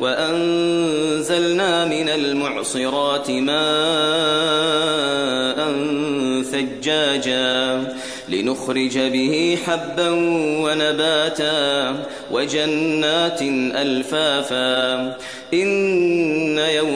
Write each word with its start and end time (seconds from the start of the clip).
وأنزلنا 0.00 1.84
من 1.84 2.08
المعصرات 2.08 3.30
ماء 3.30 3.56
ثجاجا 6.42 7.84
لنخرج 8.28 8.98
به 8.98 9.58
حبا 9.66 10.10
ونباتا 10.64 11.94
وجنات 12.30 13.42
ألفافا 13.82 15.16
إن 15.54 16.58
يوم 16.58 16.95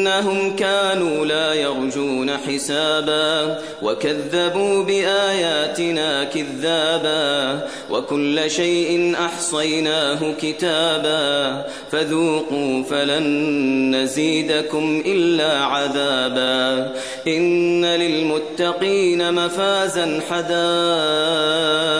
إنهم 0.00 0.56
كانوا 0.56 1.26
لا 1.26 1.54
يرجون 1.54 2.30
حسابا 2.36 3.58
وكذبوا 3.82 4.84
بآياتنا 4.84 6.24
كذابا 6.24 7.60
وكل 7.90 8.50
شيء 8.50 9.14
أحصيناه 9.24 10.18
كتابا 10.42 11.64
فذوقوا 11.92 12.82
فلن 12.82 13.96
نزيدكم 13.96 15.02
إلا 15.06 15.64
عذابا 15.64 16.92
إن 17.26 17.84
للمتقين 17.84 19.34
مفازا 19.34 20.20
حدائق 20.30 21.99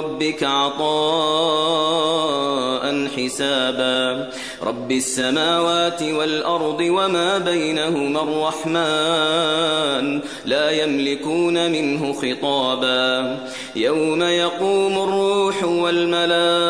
ربك 0.00 0.42
عطاء 0.42 0.80
حسابا. 3.16 4.30
رب 4.62 4.92
السماوات 4.92 6.02
والأرض 6.02 6.80
وما 6.80 7.38
بينهما 7.38 8.22
الرحمن 8.22 10.20
لا 10.44 10.70
يملكون 10.70 11.70
منه 11.72 12.12
خطابا. 12.12 13.38
يوم 13.76 14.22
يقوم 14.22 14.92
الروح 15.08 15.64
والملائكة 15.64 16.69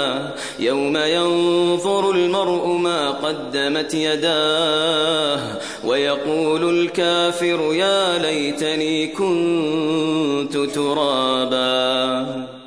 قدمت 3.11 3.93
يداه 3.93 5.39
ويقول 5.83 6.79
الكافر 6.79 7.73
يا 7.73 8.17
ليتني 8.17 9.07
كنت 9.07 10.57
ترابا. 10.75 12.60